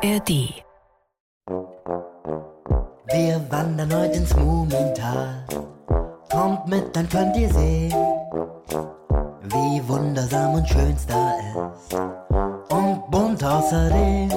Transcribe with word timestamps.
ARD. 0.00 0.62
Wir 3.10 3.40
wandern 3.50 3.92
heute 3.92 4.18
ins 4.18 4.36
Mumintal. 4.36 5.44
Kommt 6.30 6.68
mit, 6.68 6.94
dann 6.94 7.08
könnt 7.08 7.36
ihr 7.36 7.52
sehen, 7.52 7.92
wie 9.42 9.88
wundersam 9.88 10.54
und 10.54 10.68
schön 10.68 10.94
es 10.94 11.04
da 11.06 11.32
ist. 11.38 11.94
Und 12.72 13.10
bunt 13.10 13.42
außerdem, 13.42 14.28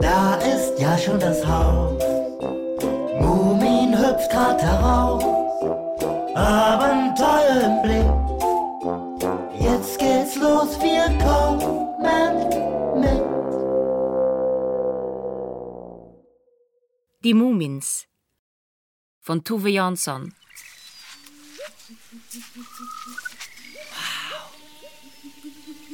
da 0.00 0.36
ist 0.36 0.78
ja 0.78 0.96
schon 0.96 1.20
das 1.20 1.46
Haus. 1.46 2.02
Mumin 3.20 3.98
hüpft 3.98 4.30
grad 4.30 4.62
heraus, 4.62 5.24
Abenteuer 6.34 7.07
Die 17.28 17.34
Mumins 17.34 18.06
von 19.20 19.44
Tuve 19.44 19.68
Jansson. 19.68 20.34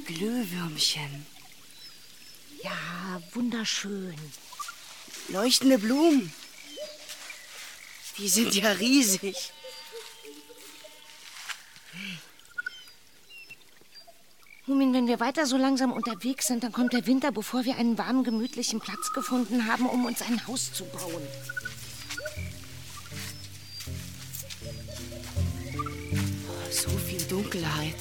Glühwürmchen. 0.07 1.27
Ja, 2.63 3.21
wunderschön. 3.33 4.15
Leuchtende 5.27 5.81
Blumen. 5.81 6.33
Die 8.19 8.29
sind 8.29 8.55
ja 8.55 8.71
riesig. 8.71 9.53
Mumin, 14.67 14.95
wenn 14.95 15.07
wir 15.07 15.21
weiter 15.21 15.45
so 15.45 15.59
langsam 15.59 15.93
unterwegs 15.93 16.47
sind, 16.47 16.65
dann 16.65 16.73
kommt 16.73 16.95
der 16.95 17.07
Winter, 17.07 17.31
bevor 17.31 17.67
wir 17.67 17.77
einen 17.77 17.99
warmen, 17.99 18.25
gemütlichen 18.25 18.81
Platz 18.81 19.13
gefunden 19.13 19.67
haben, 19.67 19.87
um 19.87 20.07
uns 20.07 20.23
ein 20.23 20.47
Haus 20.47 20.73
zu 20.73 20.85
bauen. 20.87 21.23
So 26.71 26.89
viel 26.91 27.21
Dunkelheit. 27.25 27.95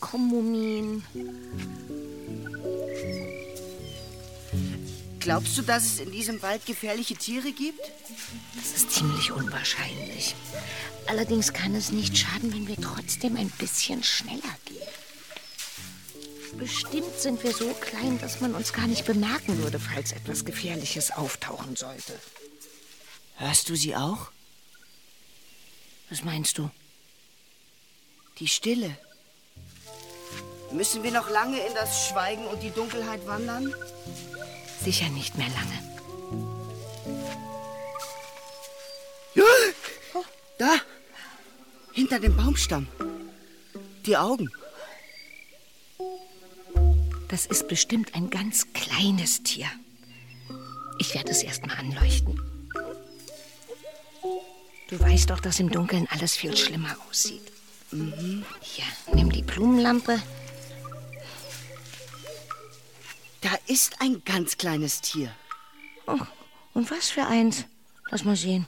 Komm, 0.00 0.28
Mumin. 0.28 1.04
Glaubst 5.20 5.58
du, 5.58 5.62
dass 5.62 5.84
es 5.84 6.00
in 6.00 6.10
diesem 6.10 6.40
Wald 6.40 6.64
gefährliche 6.64 7.14
Tiere 7.14 7.52
gibt? 7.52 7.80
Das 8.56 8.72
ist 8.72 8.90
ziemlich 8.92 9.30
unwahrscheinlich. 9.30 10.34
Allerdings 11.06 11.52
kann 11.52 11.74
es 11.74 11.92
nicht 11.92 12.16
schaden, 12.16 12.52
wenn 12.54 12.66
wir 12.66 12.76
trotzdem 12.76 13.36
ein 13.36 13.50
bisschen 13.50 14.02
schneller 14.02 14.56
gehen. 14.64 14.69
Bestimmt 16.60 17.18
sind 17.18 17.42
wir 17.42 17.52
so 17.52 17.72
klein, 17.72 18.18
dass 18.20 18.42
man 18.42 18.54
uns 18.54 18.74
gar 18.74 18.86
nicht 18.86 19.06
bemerken 19.06 19.56
würde, 19.62 19.80
falls 19.80 20.12
etwas 20.12 20.44
Gefährliches 20.44 21.10
auftauchen 21.10 21.74
sollte. 21.74 22.12
Hörst 23.36 23.70
du 23.70 23.74
sie 23.74 23.96
auch? 23.96 24.30
Was 26.10 26.22
meinst 26.22 26.58
du? 26.58 26.70
Die 28.38 28.46
Stille. 28.46 28.94
Müssen 30.70 31.02
wir 31.02 31.12
noch 31.12 31.30
lange 31.30 31.58
in 31.66 31.74
das 31.74 32.08
Schweigen 32.08 32.46
und 32.46 32.62
die 32.62 32.70
Dunkelheit 32.70 33.26
wandern? 33.26 33.74
Sicher 34.84 35.08
nicht 35.08 35.36
mehr 35.38 35.48
lange. 35.48 35.90
Da! 40.58 40.76
Hinter 41.92 42.20
dem 42.20 42.36
Baumstamm. 42.36 42.86
Die 44.04 44.14
Augen. 44.14 44.50
Das 47.30 47.46
ist 47.46 47.68
bestimmt 47.68 48.16
ein 48.16 48.28
ganz 48.28 48.72
kleines 48.72 49.44
Tier. 49.44 49.66
Ich 50.98 51.14
werde 51.14 51.30
es 51.30 51.44
erst 51.44 51.64
mal 51.64 51.76
anleuchten. 51.78 52.42
Du 54.88 54.98
weißt 54.98 55.30
doch, 55.30 55.38
dass 55.38 55.60
im 55.60 55.70
Dunkeln 55.70 56.08
alles 56.10 56.36
viel 56.36 56.56
schlimmer 56.56 56.96
aussieht. 57.08 57.52
Hier, 58.60 58.84
nimm 59.14 59.30
die 59.30 59.42
Blumenlampe. 59.42 60.20
Da 63.42 63.50
ist 63.68 64.00
ein 64.00 64.22
ganz 64.24 64.58
kleines 64.58 65.00
Tier. 65.00 65.30
Oh, 66.08 66.18
und 66.74 66.90
was 66.90 67.10
für 67.10 67.26
eins? 67.26 67.64
Lass 68.10 68.24
mal 68.24 68.34
sehen. 68.34 68.66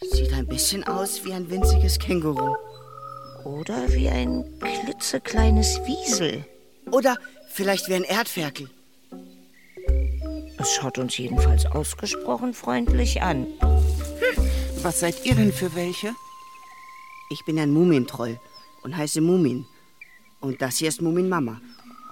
Sieht 0.00 0.32
ein 0.32 0.46
bisschen 0.46 0.84
aus 0.84 1.24
wie 1.24 1.32
ein 1.32 1.50
winziges 1.50 1.98
Känguru. 1.98 2.56
Oder 3.44 3.92
wie 3.92 4.08
ein 4.08 4.44
klitzekleines 4.60 5.80
Wiesel. 5.84 6.44
Oder 6.92 7.18
vielleicht 7.48 7.88
wie 7.88 7.94
ein 7.94 8.04
Erdferkel. 8.04 8.70
Es 10.58 10.74
schaut 10.74 10.98
uns 10.98 11.16
jedenfalls 11.16 11.66
ausgesprochen 11.66 12.54
freundlich 12.54 13.22
an. 13.22 13.46
Was 14.82 15.00
seid 15.00 15.24
ihr 15.24 15.34
denn 15.34 15.52
für 15.52 15.74
welche? 15.74 16.12
Ich 17.30 17.44
bin 17.46 17.58
ein 17.58 17.72
Mumintroll 17.72 18.38
und 18.82 18.96
heiße 18.96 19.22
Mumin. 19.22 19.64
Und 20.40 20.60
das 20.60 20.76
hier 20.76 20.88
ist 20.88 21.00
Mumin 21.00 21.28
Mama. 21.28 21.60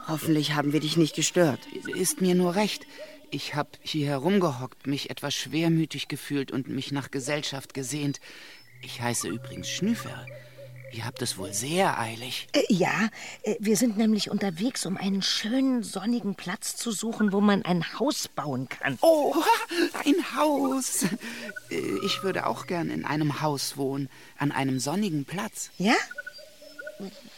Hoffentlich 0.09 0.55
haben 0.55 0.73
wir 0.73 0.81
dich 0.81 0.97
nicht 0.97 1.15
gestört. 1.15 1.61
Ist 1.95 2.23
mir 2.23 2.35
nur 2.35 2.55
recht. 2.55 2.87
Ich 3.31 3.55
hab 3.55 3.79
hier 3.83 4.07
herumgehockt, 4.07 4.87
mich 4.87 5.11
etwas 5.11 5.35
schwermütig 5.35 6.09
gefühlt 6.09 6.51
und 6.51 6.69
mich 6.69 6.91
nach 6.91 7.11
Gesellschaft 7.11 7.75
gesehnt. 7.75 8.19
Ich 8.83 9.01
heiße 9.03 9.29
übrigens 9.29 9.69
Schnüfer. 9.69 10.27
Ihr 10.93 11.05
habt 11.05 11.23
es 11.23 11.39
wohl 11.39 11.53
sehr 11.53 11.99
eilig. 12.01 12.49
Äh, 12.53 12.63
ja, 12.69 13.09
äh, 13.43 13.55
wir 13.61 13.77
sind 13.77 13.97
nämlich 13.97 14.31
unterwegs, 14.31 14.87
um 14.87 14.97
einen 14.97 15.23
schönen 15.23 15.83
sonnigen 15.83 16.35
Platz 16.35 16.77
zu 16.77 16.91
suchen, 16.91 17.33
wo 17.33 17.41
man 17.41 17.65
ein 17.65 17.85
Haus 17.99 18.29
bauen 18.29 18.69
kann. 18.69 18.99
Oh, 19.01 19.35
ein 20.05 20.37
Haus. 20.37 21.05
Äh, 21.71 21.77
Ich 22.05 22.23
würde 22.23 22.47
auch 22.47 22.67
gern 22.67 22.91
in 22.91 23.05
einem 23.05 23.41
Haus 23.41 23.77
wohnen, 23.77 24.09
an 24.37 24.51
einem 24.53 24.81
sonnigen 24.81 25.25
Platz. 25.25 25.71
Ja? 25.79 25.95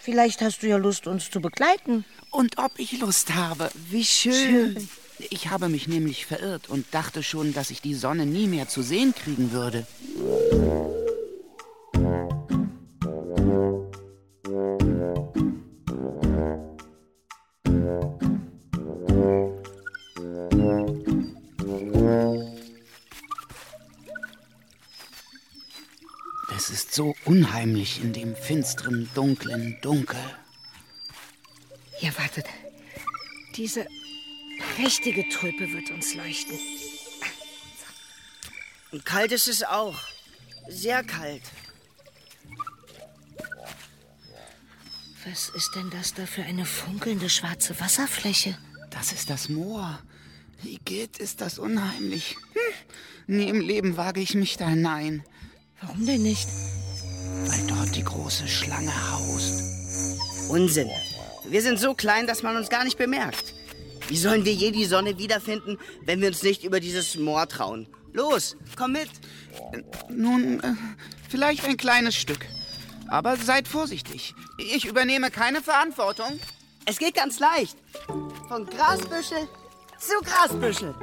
Vielleicht 0.00 0.40
hast 0.40 0.62
du 0.62 0.68
ja 0.68 0.76
Lust, 0.78 1.06
uns 1.06 1.30
zu 1.30 1.40
begleiten. 1.40 2.04
Und 2.30 2.58
ob 2.58 2.72
ich 2.78 2.98
Lust 3.00 3.34
habe. 3.34 3.70
Wie 3.90 4.04
schön. 4.04 4.88
Ich 5.30 5.50
habe 5.50 5.68
mich 5.68 5.86
nämlich 5.86 6.26
verirrt 6.26 6.68
und 6.68 6.86
dachte 6.92 7.22
schon, 7.22 7.52
dass 7.54 7.70
ich 7.70 7.80
die 7.82 7.94
Sonne 7.94 8.24
nie 8.26 8.46
mehr 8.48 8.68
zu 8.68 8.82
sehen 8.82 9.14
kriegen 9.14 9.52
würde. 9.52 9.86
Ist 26.92 26.96
so 26.96 27.14
unheimlich 27.24 28.02
in 28.02 28.12
dem 28.12 28.36
finsteren, 28.36 29.08
dunklen 29.14 29.78
Dunkel. 29.80 30.20
Ja, 32.00 32.10
wartet. 32.18 32.44
Diese 33.56 33.86
prächtige 34.74 35.26
Tulpe 35.30 35.72
wird 35.72 35.90
uns 35.90 36.14
leuchten. 36.14 36.58
Und 38.90 39.06
kalt 39.06 39.32
ist 39.32 39.48
es 39.48 39.64
auch. 39.64 39.98
Sehr 40.68 41.02
kalt. 41.02 41.42
Was 45.24 45.48
ist 45.48 45.74
denn 45.74 45.88
das 45.88 46.12
da 46.12 46.26
für 46.26 46.42
eine 46.42 46.66
funkelnde 46.66 47.30
schwarze 47.30 47.80
Wasserfläche? 47.80 48.58
Das 48.90 49.12
ist 49.12 49.30
das 49.30 49.48
Moor. 49.48 49.98
Igitt, 50.62 51.16
ist 51.16 51.40
das 51.40 51.58
unheimlich. 51.58 52.36
Hm. 52.52 53.38
Nie 53.38 53.48
im 53.48 53.62
Leben 53.62 53.96
wage 53.96 54.20
ich 54.20 54.34
mich 54.34 54.58
da 54.58 54.68
hinein, 54.68 55.24
Warum 55.82 56.06
denn 56.06 56.22
nicht? 56.22 56.48
Weil 57.46 57.66
dort 57.66 57.94
die 57.94 58.04
große 58.04 58.46
Schlange 58.48 58.92
haust. 59.12 59.62
Unsinn. 60.48 60.90
Wir 61.44 61.62
sind 61.62 61.78
so 61.78 61.94
klein, 61.94 62.26
dass 62.26 62.42
man 62.42 62.56
uns 62.56 62.68
gar 62.68 62.84
nicht 62.84 62.98
bemerkt. 62.98 63.54
Wie 64.08 64.16
sollen 64.16 64.44
wir 64.44 64.52
je 64.52 64.70
die 64.70 64.84
Sonne 64.84 65.18
wiederfinden, 65.18 65.78
wenn 66.04 66.20
wir 66.20 66.28
uns 66.28 66.42
nicht 66.42 66.64
über 66.64 66.80
dieses 66.80 67.16
Moor 67.16 67.48
trauen? 67.48 67.86
Los, 68.12 68.56
komm 68.76 68.92
mit. 68.92 69.10
Nun, 70.08 70.60
äh, 70.60 70.74
vielleicht 71.28 71.64
ein 71.64 71.76
kleines 71.76 72.14
Stück. 72.14 72.46
Aber 73.08 73.36
seid 73.36 73.68
vorsichtig. 73.68 74.34
Ich 74.58 74.84
übernehme 74.84 75.30
keine 75.30 75.62
Verantwortung. 75.62 76.38
Es 76.84 76.98
geht 76.98 77.14
ganz 77.14 77.38
leicht. 77.38 77.76
Von 78.48 78.66
Grasbüschel 78.66 79.48
zu 79.98 80.14
Grasbüschel. 80.24 80.94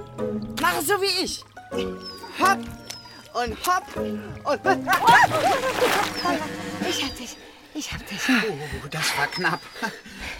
Mach 0.61 0.77
es 0.79 0.87
so 0.87 1.01
wie 1.01 1.23
ich. 1.23 1.43
Hopp 2.39 2.59
und 3.39 3.57
hopp 3.65 3.95
und... 3.95 4.21
Ich 6.87 7.03
hab 7.03 7.17
dich. 7.17 7.37
Ich 7.73 7.91
hab 7.93 8.07
dich. 8.07 8.19
Oh, 8.27 8.87
das 8.89 9.17
war 9.17 9.27
knapp. 9.27 9.61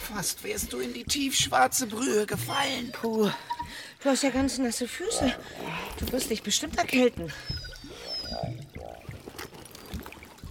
Fast 0.01 0.43
wärst 0.43 0.73
du 0.73 0.79
in 0.79 0.93
die 0.93 1.03
tiefschwarze 1.03 1.87
Brühe 1.87 2.25
gefallen. 2.25 2.91
Puh. 2.91 3.29
Du 4.01 4.09
hast 4.09 4.23
ja 4.23 4.29
ganz 4.29 4.57
nasse 4.57 4.87
Füße. 4.87 5.35
Du 5.99 6.11
wirst 6.11 6.29
dich 6.29 6.41
bestimmt 6.41 6.77
erkälten. 6.77 7.31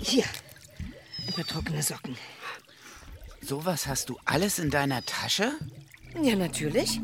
Hier. 0.01 0.25
Ein 1.27 1.33
paar 1.35 1.47
trockene 1.47 1.83
Socken. 1.83 2.17
Sowas 3.43 3.87
hast 3.87 4.09
du 4.09 4.19
alles 4.25 4.59
in 4.59 4.71
deiner 4.71 5.05
Tasche? 5.05 5.53
Ja, 6.23 6.37
natürlich. 6.37 7.01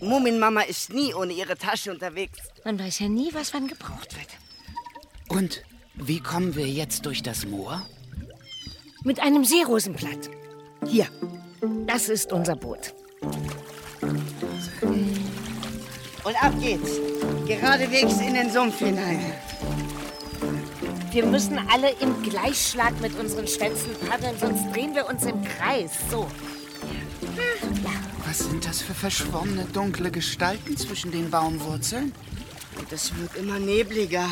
Muminmama 0.00 0.62
ist 0.62 0.92
nie 0.92 1.14
ohne 1.14 1.32
ihre 1.32 1.56
Tasche 1.56 1.92
unterwegs. 1.92 2.38
Man 2.64 2.78
weiß 2.78 3.00
ja 3.00 3.08
nie, 3.08 3.32
was 3.34 3.52
wann 3.54 3.68
gebraucht 3.68 4.16
wird. 4.16 4.28
Und 5.28 5.62
wie 5.94 6.20
kommen 6.20 6.56
wir 6.56 6.66
jetzt 6.66 7.06
durch 7.06 7.22
das 7.22 7.46
Moor? 7.46 7.86
Mit 9.04 9.20
einem 9.20 9.44
Seerosenblatt. 9.44 10.30
Hier, 10.86 11.06
das 11.86 12.08
ist 12.08 12.32
unser 12.32 12.56
Boot. 12.56 12.94
Und 16.24 16.42
ab 16.42 16.52
geht's. 16.60 17.00
Geradewegs 17.46 18.20
in 18.20 18.34
den 18.34 18.50
Sumpf 18.50 18.78
hinein. 18.78 19.20
Wir 21.10 21.26
müssen 21.26 21.58
alle 21.70 21.90
im 22.00 22.22
Gleichschlag 22.22 22.98
mit 23.00 23.18
unseren 23.18 23.46
Schwänzen 23.46 23.90
paddeln, 24.08 24.34
sonst 24.38 24.74
drehen 24.74 24.94
wir 24.94 25.06
uns 25.06 25.24
im 25.24 25.44
Kreis. 25.44 25.90
So. 26.10 26.26
Was 28.26 28.38
sind 28.38 28.64
das 28.64 28.80
für 28.80 28.94
verschwommene, 28.94 29.64
dunkle 29.66 30.10
Gestalten 30.10 30.76
zwischen 30.76 31.10
den 31.10 31.30
Baumwurzeln? 31.30 32.12
Und 32.78 32.90
es 32.92 33.14
wird 33.16 33.36
immer 33.36 33.58
nebliger. 33.58 34.26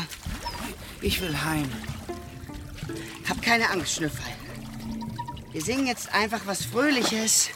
Ich 1.01 1.19
will 1.19 1.35
heim. 1.43 1.69
Hab 3.27 3.41
keine 3.41 3.69
Angst, 3.71 3.95
Schnüffel. 3.95 4.23
Wir 5.51 5.61
singen 5.61 5.87
jetzt 5.87 6.13
einfach 6.13 6.41
was 6.45 6.63
Fröhliches. 6.63 7.49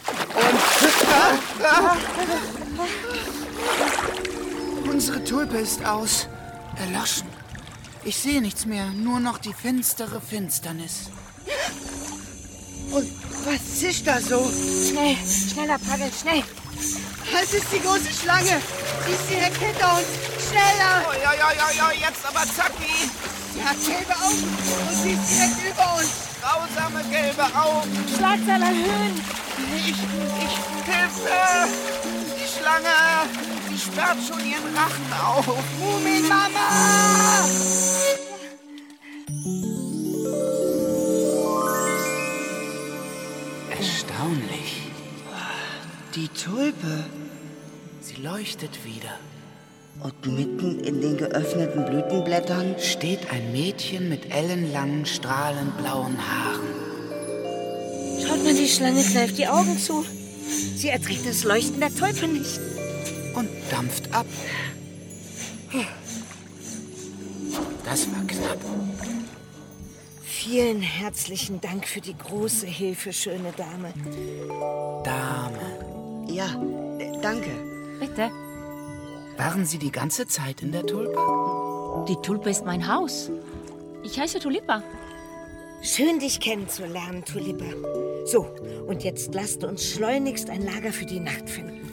Unsere 4.90 5.24
Tulpe 5.24 5.58
ist 5.58 5.86
aus. 5.86 6.28
Erloschen. 6.78 7.28
Ich 8.04 8.18
sehe 8.18 8.42
nichts 8.42 8.66
mehr, 8.66 8.88
nur 8.88 9.20
noch 9.20 9.38
die 9.38 9.54
finstere 9.54 10.20
Finsternis. 10.22 11.12
Und 12.92 13.12
was 13.46 13.80
zischt 13.80 14.08
da 14.08 14.20
so? 14.20 14.52
Schnell, 14.90 15.16
schneller 15.52 15.78
paddeln, 15.80 16.12
schnell. 16.20 16.44
Das 17.32 17.54
ist 17.54 17.68
die 17.74 17.80
große 17.80 18.12
Schlange. 18.12 18.62
Die 19.08 19.12
ist 19.12 19.30
direkt 19.30 19.58
hinter 19.58 19.98
uns. 19.98 20.08
Schneller! 20.50 21.06
Oh, 21.08 21.14
ja, 21.14 21.34
ja, 21.34 21.52
ja, 21.52 21.72
ja, 21.72 21.92
jetzt 21.92 22.26
aber 22.26 22.42
zacki. 22.42 23.10
Sie 23.56 23.64
hat 23.64 23.78
gelbe 23.86 24.14
Augen 24.22 24.44
und 24.90 24.98
sie 25.02 25.12
ist 25.12 25.30
direkt 25.32 25.60
über 25.72 25.96
uns. 25.96 26.12
Grausame 26.42 27.04
gelbe 27.10 27.44
Augen. 27.56 27.92
Schlagzahl 28.18 28.62
erhöhen. 28.62 29.22
Ich, 29.78 29.92
ich, 29.92 30.56
Hilfe! 30.86 31.70
Die 32.36 32.60
Schlange, 32.60 32.96
die 33.72 33.78
sperrt 33.78 34.18
schon 34.28 34.40
ihren 34.46 34.76
Rachen 34.76 35.14
auf. 35.26 35.48
Mumin-Mama! 35.80 36.68
Erstaunlich. 43.70 44.82
Die 46.14 46.28
Tulpe. 46.28 47.06
Sie 48.02 48.22
leuchtet 48.22 48.84
wieder. 48.84 49.18
Und 50.02 50.26
mitten 50.28 50.80
in 50.82 51.02
den 51.02 51.18
geöffneten 51.18 51.86
Blütenblättern 51.86 52.76
Steht 52.80 53.32
ein 53.32 53.52
Mädchen 53.52 54.10
mit 54.10 54.34
ellenlangen, 54.34 55.06
strahlend 55.06 55.78
blauen 55.78 56.18
Haaren. 56.18 56.68
Schaut 58.26 58.44
mal, 58.44 58.54
die 58.54 58.68
Schlange 58.68 59.04
kneift 59.04 59.38
die 59.38 59.48
Augen 59.48 59.78
zu. 59.78 60.06
Sie 60.76 60.90
erträgt 60.90 61.28
das 61.28 61.44
Leuchten 61.44 61.80
der 61.80 61.94
Tulpe 61.94 62.28
nicht. 62.28 62.60
und 63.36 63.50
dampft 63.70 64.14
ab. 64.14 64.26
Das 67.84 68.08
war 68.08 68.26
knapp. 68.28 68.60
Vielen 70.24 70.82
herzlichen 70.82 71.60
Dank 71.62 71.88
für 71.88 72.02
die 72.02 72.18
große 72.18 72.68
Hilfe, 72.68 73.14
schöne 73.14 73.52
Dame. 73.56 73.94
Dame. 75.04 76.26
Ja, 76.30 76.46
äh, 77.00 77.12
danke. 77.22 77.50
Bitte. 78.00 78.32
Waren 79.38 79.66
Sie 79.66 79.78
die 79.78 79.92
ganze 79.92 80.28
Zeit 80.28 80.62
in 80.62 80.72
der 80.72 80.86
Tulpe? 80.86 81.20
Die 82.08 82.16
Tulpe 82.22 82.50
ist 82.50 82.66
mein 82.66 82.88
Haus. 82.88 83.30
Ich 84.04 84.20
heiße 84.20 84.40
Tulipa. 84.40 84.82
Schön, 85.82 86.20
dich 86.20 86.40
kennenzulernen, 86.40 87.24
Tulipa. 87.26 87.66
So, 88.26 88.44
und 88.88 89.04
jetzt 89.04 89.34
lasst 89.34 89.64
uns 89.64 89.86
schleunigst 89.92 90.50
ein 90.50 90.66
Lager 90.66 90.92
für 90.94 91.06
die 91.06 91.20
Nacht 91.20 91.50
finden. 91.50 91.92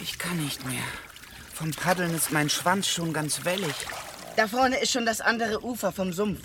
Ich 0.00 0.18
kann 0.18 0.36
nicht 0.36 0.64
mehr. 0.66 0.82
Vom 1.52 1.70
Paddeln 1.70 2.14
ist 2.14 2.30
mein 2.30 2.50
Schwanz 2.50 2.88
schon 2.88 3.12
ganz 3.12 3.44
wellig. 3.44 3.74
Da 4.36 4.48
vorne 4.48 4.76
ist 4.80 4.92
schon 4.92 5.06
das 5.06 5.20
andere 5.20 5.64
Ufer 5.64 5.92
vom 5.92 6.12
Sumpf. 6.12 6.40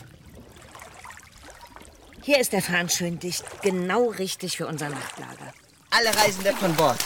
Hier 2.28 2.42
ist 2.42 2.52
der 2.52 2.62
Farn 2.62 2.90
schön 2.90 3.18
dicht, 3.20 3.46
genau 3.62 4.10
richtig 4.10 4.58
für 4.58 4.68
unser 4.68 4.90
Nachtlager. 4.90 5.54
Alle 5.92 6.14
Reisende 6.14 6.52
von 6.52 6.76
Bord. 6.76 7.00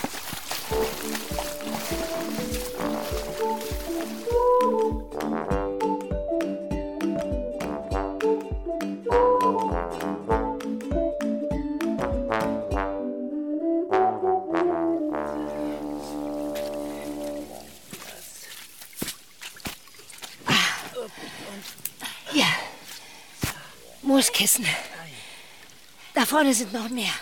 Vorne 26.41 26.55
sind 26.55 26.73
noch 26.73 26.89
mehr. 26.89 27.13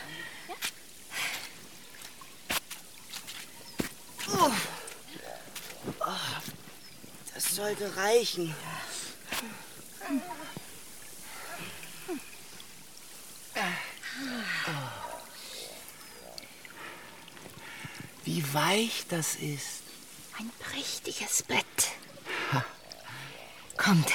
Das 7.34 7.54
sollte 7.54 7.98
reichen. 7.98 8.56
Wie 18.24 18.54
weich 18.54 19.04
das 19.10 19.36
ist. 19.36 19.84
Ein 20.38 20.50
prächtiges 20.60 21.44
Bett. 21.44 21.66
Kommt, 23.76 24.14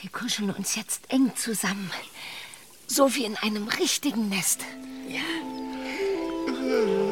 wir 0.00 0.10
kuscheln 0.10 0.50
uns 0.52 0.76
jetzt 0.76 1.10
eng 1.10 1.34
zusammen. 1.34 1.90
So 2.86 3.14
wie 3.14 3.24
in 3.24 3.36
einem 3.36 3.68
richtigen 3.68 4.28
Nest. 4.28 4.60
Hört 6.46 7.05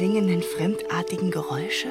klingenden, 0.00 0.42
fremdartigen 0.42 1.30
Geräusche? 1.30 1.88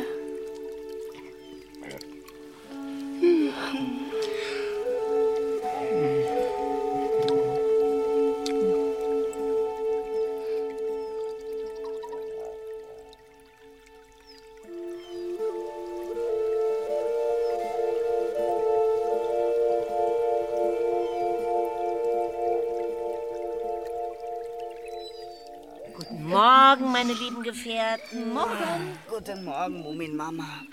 Gefährten. 27.89 28.33
Morgen. 28.33 28.99
Guten 29.09 29.43
Morgen, 29.43 29.81
Mumin-Mama. 29.81 30.63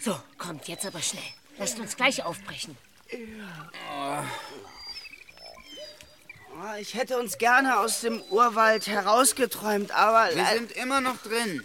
So, 0.00 0.18
kommt 0.38 0.66
jetzt 0.68 0.86
aber 0.86 1.02
schnell. 1.02 1.22
Lasst 1.58 1.78
uns 1.78 1.96
gleich 1.96 2.24
aufbrechen. 2.24 2.76
Oh, 3.94 4.22
Ich 6.80 6.94
hätte 6.94 7.18
uns 7.18 7.36
gerne 7.38 7.78
aus 7.78 8.00
dem 8.00 8.22
Urwald 8.30 8.86
herausgeträumt, 8.86 9.90
aber 9.90 10.34
Wir 10.34 10.46
sind 10.46 10.72
immer 10.72 11.00
noch 11.02 11.16
drin. 11.18 11.62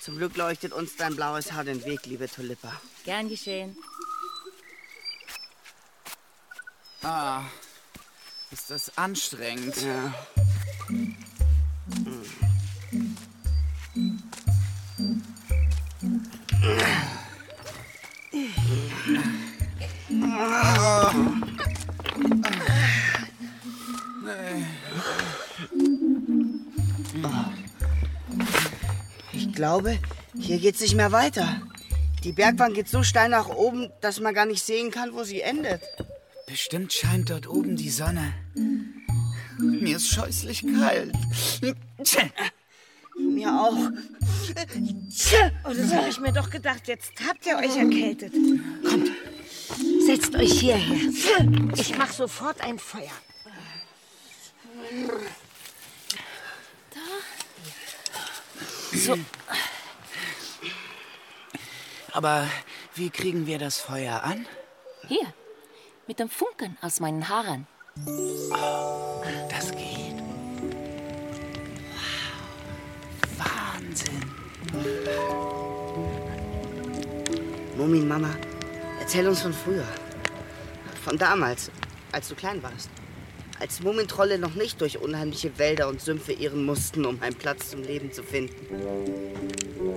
zum 0.00 0.18
Glück 0.18 0.36
leuchtet 0.36 0.72
uns 0.72 0.96
dein 0.96 1.14
blaues 1.14 1.52
Haar 1.52 1.64
den 1.64 1.84
Weg, 1.84 2.04
liebe 2.06 2.28
Tulipa. 2.28 2.72
Gern 3.04 3.28
geschehen. 3.28 3.76
Ah, 7.02 7.42
ist 8.50 8.70
das 8.70 8.96
anstrengend. 8.98 9.76
Ja. 9.76 10.12
Glaube, 29.54 29.98
hier 30.38 30.58
geht's 30.58 30.80
nicht 30.80 30.94
mehr 30.94 31.12
weiter. 31.12 31.60
Die 32.22 32.32
Bergwand 32.32 32.74
geht 32.74 32.88
so 32.88 33.02
steil 33.02 33.28
nach 33.28 33.48
oben, 33.48 33.90
dass 34.00 34.20
man 34.20 34.34
gar 34.34 34.46
nicht 34.46 34.64
sehen 34.64 34.90
kann, 34.90 35.12
wo 35.12 35.24
sie 35.24 35.40
endet. 35.42 35.82
Bestimmt 36.46 36.92
scheint 36.92 37.30
dort 37.30 37.46
oben 37.46 37.76
die 37.76 37.90
Sonne. 37.90 38.34
Mir 39.58 39.96
ist 39.96 40.08
scheußlich 40.08 40.64
kalt. 40.78 41.14
Mir 43.18 43.48
auch. 43.48 43.76
Oh, 45.64 45.72
das 45.72 45.92
habe 45.92 46.08
ich 46.08 46.20
mir 46.20 46.32
doch 46.32 46.50
gedacht. 46.50 46.88
Jetzt 46.88 47.12
habt 47.28 47.46
ihr 47.46 47.56
euch 47.56 47.76
erkältet. 47.76 48.32
Kommt, 48.88 49.10
setzt 50.06 50.34
euch 50.34 50.60
hierher. 50.60 51.10
Ich 51.76 51.96
mache 51.96 52.12
sofort 52.12 52.60
ein 52.60 52.78
Feuer. 52.78 53.12
So. 58.94 59.18
Aber 62.12 62.48
wie 62.94 63.10
kriegen 63.10 63.46
wir 63.46 63.58
das 63.58 63.80
Feuer 63.80 64.22
an? 64.22 64.46
Hier, 65.08 65.34
mit 66.06 66.20
dem 66.20 66.28
Funken 66.28 66.78
aus 66.80 67.00
meinen 67.00 67.28
Haaren. 67.28 67.66
Das 69.50 69.72
geht. 69.72 70.14
Wow. 71.96 73.74
Wahnsinn. 73.74 74.22
Mumin, 77.76 78.06
Mama, 78.06 78.30
erzähl 79.00 79.26
uns 79.26 79.42
von 79.42 79.52
früher. 79.52 79.86
Von 81.04 81.18
damals, 81.18 81.70
als 82.12 82.28
du 82.28 82.36
klein 82.36 82.62
warst. 82.62 82.90
Als 83.64 83.82
Mumintrolle 83.82 84.38
noch 84.38 84.56
nicht 84.56 84.82
durch 84.82 85.00
unheimliche 85.00 85.58
Wälder 85.58 85.88
und 85.88 85.98
Sümpfe 85.98 86.34
irren 86.34 86.66
mussten, 86.66 87.06
um 87.06 87.22
einen 87.22 87.34
Platz 87.34 87.70
zum 87.70 87.82
Leben 87.82 88.12
zu 88.12 88.22
finden. 88.22 88.66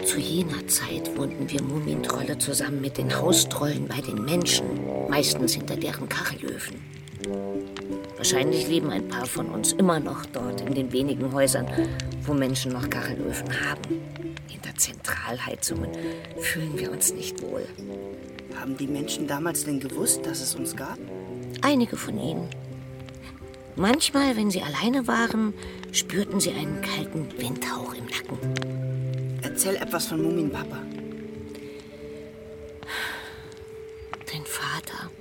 Zu 0.05 0.19
jener 0.19 0.65
Zeit 0.67 1.17
wohnten 1.17 1.49
wir 1.51 1.61
Mumintrolle 1.61 2.37
zusammen 2.37 2.79
mit 2.79 2.97
den 2.97 3.13
Haustrollen 3.13 3.89
bei 3.89 3.99
den 3.99 4.23
Menschen, 4.23 5.09
meistens 5.09 5.55
hinter 5.55 5.75
deren 5.75 6.07
Kachelöfen. 6.07 6.77
Wahrscheinlich 8.15 8.69
leben 8.69 8.89
ein 8.89 9.09
paar 9.09 9.25
von 9.25 9.47
uns 9.47 9.73
immer 9.73 9.99
noch 9.99 10.25
dort 10.27 10.61
in 10.61 10.73
den 10.73 10.93
wenigen 10.93 11.33
Häusern, 11.33 11.67
wo 12.21 12.33
Menschen 12.33 12.71
noch 12.71 12.89
Kachelöfen 12.89 13.49
haben. 13.69 14.01
Hinter 14.47 14.77
Zentralheizungen 14.77 15.89
fühlen 16.39 16.79
wir 16.79 16.89
uns 16.89 17.13
nicht 17.13 17.41
wohl. 17.41 17.67
Haben 18.57 18.77
die 18.77 18.87
Menschen 18.87 19.27
damals 19.27 19.65
denn 19.65 19.81
gewusst, 19.81 20.25
dass 20.25 20.39
es 20.39 20.55
uns 20.55 20.73
gab? 20.73 20.97
Einige 21.61 21.97
von 21.97 22.17
ihnen. 22.17 22.47
Manchmal, 23.77 24.35
wenn 24.35 24.49
sie 24.49 24.63
alleine 24.63 25.07
waren, 25.07 25.53
spürten 25.91 26.39
sie 26.39 26.51
einen 26.51 26.81
kalten 26.81 27.29
Windhauch 27.37 27.93
im 27.93 28.05
Nacken. 28.05 29.39
Erzähl 29.43 29.75
etwas 29.75 30.07
von 30.07 30.23
Mumin 30.23 30.51
Papa. 30.51 30.81
Dein 34.31 34.43
Vater. 34.45 35.11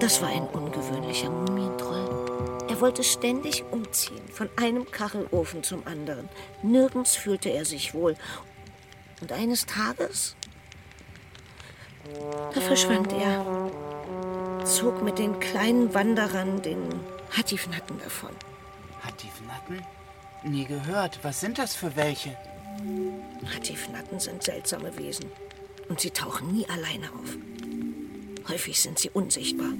Das 0.00 0.20
war 0.20 0.30
ein 0.30 0.48
ungewöhnlicher 0.48 1.30
Mumientroll. 1.30 2.66
Er 2.68 2.80
wollte 2.80 3.04
ständig 3.04 3.62
umziehen, 3.70 4.26
von 4.32 4.48
einem 4.56 4.90
Kachelofen 4.90 5.62
zum 5.62 5.86
anderen. 5.86 6.28
Nirgends 6.64 7.14
fühlte 7.14 7.50
er 7.50 7.64
sich 7.64 7.94
wohl. 7.94 8.16
Und 9.20 9.30
eines 9.30 9.64
Tages, 9.64 10.34
da 12.52 12.60
verschwand 12.60 13.12
er, 13.12 13.70
zog 14.76 15.02
mit 15.02 15.18
den 15.18 15.40
kleinen 15.40 15.92
Wanderern, 15.94 16.62
den 16.62 16.78
Hatifnatten, 17.36 17.98
davon. 17.98 18.30
Hatifnatten? 19.02 19.82
Nie 20.44 20.64
gehört. 20.64 21.18
Was 21.22 21.40
sind 21.40 21.58
das 21.58 21.74
für 21.74 21.96
welche? 21.96 22.36
Hatifnatten 23.54 24.20
sind 24.20 24.42
seltsame 24.42 24.96
Wesen. 24.96 25.26
Und 25.88 26.00
sie 26.00 26.10
tauchen 26.10 26.52
nie 26.52 26.66
alleine 26.68 27.08
auf. 27.20 27.36
Häufig 28.48 28.80
sind 28.80 28.98
sie 28.98 29.10
unsichtbar. 29.10 29.72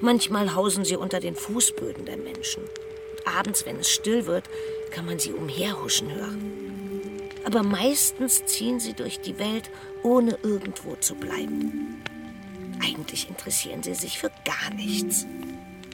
Manchmal 0.00 0.54
hausen 0.54 0.84
sie 0.84 0.96
unter 0.96 1.20
den 1.20 1.34
Fußböden 1.34 2.06
der 2.06 2.16
Menschen. 2.16 2.62
Und 2.62 3.38
abends, 3.38 3.66
wenn 3.66 3.76
es 3.76 3.90
still 3.90 4.26
wird, 4.26 4.48
kann 4.90 5.04
man 5.04 5.18
sie 5.18 5.32
umherhuschen 5.32 6.12
hören. 6.12 7.20
Aber 7.44 7.62
meistens 7.62 8.46
ziehen 8.46 8.80
sie 8.80 8.94
durch 8.94 9.20
die 9.20 9.38
Welt, 9.38 9.70
ohne 10.02 10.38
irgendwo 10.42 10.96
zu 10.96 11.14
bleiben. 11.14 12.02
Eigentlich 12.84 13.28
interessieren 13.28 13.82
sie 13.82 13.94
sich 13.94 14.18
für 14.18 14.30
gar 14.44 14.74
nichts. 14.74 15.26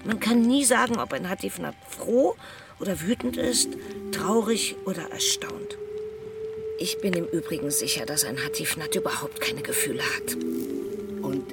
Man 0.05 0.19
kann 0.19 0.43
nie 0.43 0.65
sagen, 0.65 0.99
ob 0.99 1.13
ein 1.13 1.29
Hatifnat 1.29 1.75
froh 1.89 2.37
oder 2.79 3.01
wütend 3.01 3.37
ist, 3.37 3.69
traurig 4.13 4.77
oder 4.87 5.11
erstaunt. 5.11 5.77
Ich 6.79 6.99
bin 7.01 7.13
im 7.13 7.27
Übrigen 7.27 7.71
sicher, 7.71 8.07
dass 8.07 8.25
ein 8.25 8.43
Hatifnat 8.43 8.95
überhaupt 8.95 9.41
keine 9.41 9.61
Gefühle 9.61 10.03
hat. 10.03 10.35
Und 11.23 11.45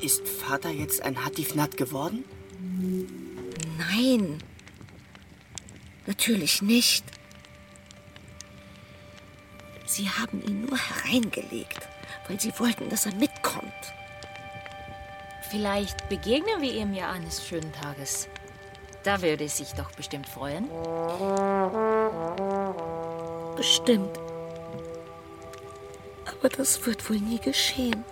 ist 0.00 0.26
Vater 0.28 0.70
jetzt 0.70 1.02
ein 1.02 1.24
Hatifnat 1.24 1.76
geworden? 1.76 2.24
Nein. 3.78 4.38
Natürlich 6.06 6.60
nicht. 6.60 7.04
Sie 9.86 10.10
haben 10.10 10.42
ihn 10.42 10.62
nur 10.62 10.76
hereingelegt, 10.76 11.88
weil 12.26 12.40
sie 12.40 12.52
wollten, 12.58 12.88
dass 12.88 13.06
er 13.06 13.14
mitkommt. 13.14 13.43
Vielleicht 15.50 16.08
begegnen 16.08 16.60
wir 16.60 16.72
ihm 16.72 16.94
ja 16.94 17.10
eines 17.10 17.46
schönen 17.46 17.72
Tages. 17.72 18.28
Da 19.04 19.20
würde 19.20 19.44
es 19.44 19.58
sich 19.58 19.72
doch 19.74 19.92
bestimmt 19.92 20.28
freuen. 20.28 20.68
Bestimmt. 23.54 24.18
Aber 26.26 26.48
das 26.48 26.84
wird 26.86 27.08
wohl 27.08 27.18
nie 27.18 27.38
geschehen. 27.38 28.04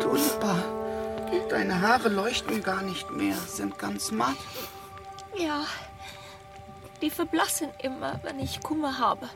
Tulpa, 0.00 0.56
deine 1.48 1.80
Haare 1.80 2.10
leuchten 2.10 2.62
gar 2.62 2.82
nicht 2.82 3.10
mehr, 3.10 3.36
sind 3.36 3.78
ganz 3.78 4.10
matt. 4.10 4.36
Ja, 5.36 5.64
die 7.00 7.10
verblassen 7.10 7.70
immer, 7.82 8.20
wenn 8.22 8.38
ich 8.40 8.60
Kummer 8.60 8.98
habe. 8.98 9.28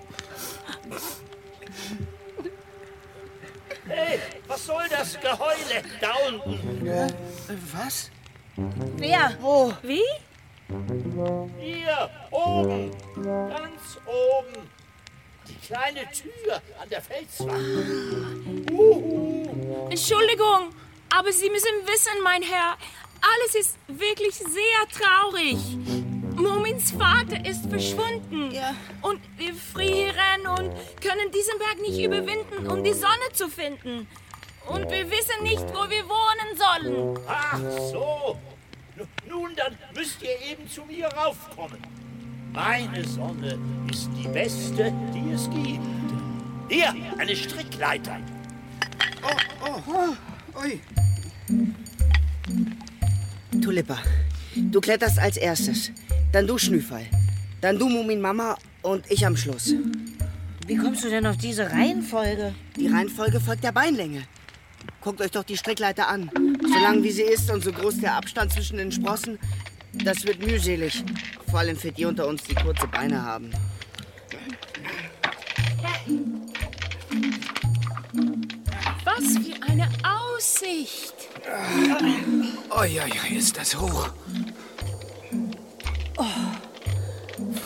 Hey, 3.87 4.18
was 4.47 4.64
soll 4.66 4.85
das 4.88 5.18
Geheule 5.21 5.83
da 6.00 6.14
unten? 6.28 6.87
Äh, 6.87 7.09
was? 7.73 8.11
Wer? 8.97 9.37
Wo? 9.40 9.73
Wie? 9.83 10.02
Hier, 11.59 12.11
oben, 12.30 12.90
ganz 13.23 13.99
oben. 14.06 14.71
Die 15.47 15.56
kleine 15.66 16.11
Tür 16.11 16.62
an 16.80 16.88
der 16.88 17.02
Felswand. 17.02 18.71
Uhu. 18.71 19.88
Entschuldigung, 19.90 20.71
aber 21.14 21.33
Sie 21.33 21.50
müssen 21.50 21.87
wissen, 21.87 22.23
mein 22.23 22.42
Herr, 22.42 22.78
alles 23.21 23.54
ist 23.54 23.76
wirklich 23.88 24.35
sehr 24.37 24.88
traurig. 24.90 25.59
Momins 26.37 26.91
Vater 26.91 27.45
ist 27.49 27.67
verschwunden. 27.69 28.50
Ja. 28.53 28.75
Und 29.03 29.21
wir 29.37 29.55
frieren 29.55 30.47
und 30.59 30.71
können 31.00 31.31
diesen 31.33 31.59
Berg 31.59 31.81
nicht 31.81 31.99
überwinden, 31.99 32.67
um 32.67 32.83
die 32.83 32.93
Sonne 32.93 33.33
zu 33.33 33.49
finden. 33.49 34.07
Und 34.67 34.91
wir 34.91 35.11
wissen 35.11 35.43
nicht, 35.43 35.64
wo 35.69 35.88
wir 35.91 36.05
wohnen 36.09 36.57
sollen. 36.57 37.19
Ach 37.29 37.61
so. 37.91 38.38
Nun, 39.29 39.50
dann 39.57 39.76
müsst 39.95 40.23
ihr 40.23 40.41
eben 40.50 40.69
zu 40.69 40.85
mir 40.85 41.07
raufkommen. 41.09 41.79
Meine 42.53 43.05
Sonne 43.05 43.59
ist 43.91 44.09
die 44.17 44.29
beste, 44.29 44.93
die 45.12 45.33
es 45.33 45.50
gibt. 45.50 45.81
Hier, 46.69 46.95
eine 47.19 47.35
Strickleiter. 47.35 48.21
Ui. 50.62 50.81
Tulippa, 53.61 53.99
du 54.55 54.81
kletterst 54.81 55.19
als 55.19 55.37
erstes. 55.37 55.91
Dann 56.35 56.49
du, 56.49 56.59
Schnüffel. 56.59 57.07
Dann 57.61 57.79
du, 57.79 57.88
Mumin 57.88 58.21
Mama 58.21 58.59
und 58.83 59.09
ich 59.09 59.25
am 59.25 59.37
Schluss. 59.37 59.73
Wie 60.67 60.75
kommst 60.75 61.05
du 61.05 61.09
denn 61.09 61.25
auf 61.29 61.37
diese 61.37 61.71
Reihenfolge? 61.71 62.53
Die 62.75 62.88
Reihenfolge 62.88 63.38
folgt 63.38 63.62
der 63.62 63.71
Beinlänge. 63.71 64.25
Guckt 65.00 65.21
euch 65.21 65.31
doch 65.31 65.45
die 65.45 65.57
Strickleiter 65.57 66.09
an. 66.09 66.29
So 66.61 66.83
lang 66.83 67.05
wie 67.05 67.12
sie 67.12 67.23
ist 67.23 67.49
und 67.53 67.62
so 67.62 67.71
groß 67.71 68.00
der 68.00 68.17
Abstand 68.17 68.53
zwischen 68.53 68.79
den 68.79 68.91
Sprossen, 68.91 69.38
das 69.93 70.25
wird 70.25 70.45
mühselig. 70.45 71.05
Vor 71.49 71.61
allem 71.61 71.76
für 71.76 71.93
die 71.93 72.05
unter 72.05 72.26
uns, 72.26 72.43
die 72.43 72.57
kurze 72.57 72.88
Beine 72.88 73.23
haben. 73.23 73.53
Was 79.05 79.25
für 79.38 79.71
eine 79.71 79.88
Aussicht. 80.03 81.14
Oi, 82.71 83.00
oi, 83.00 83.12
oi, 83.31 83.37
ist 83.37 83.57
das 83.57 83.79
hoch. 83.79 84.11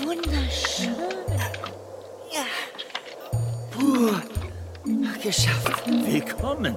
Wunderschön. 0.00 0.94
Puh, 3.70 4.12
geschafft. 5.22 5.82
Willkommen. 5.86 6.74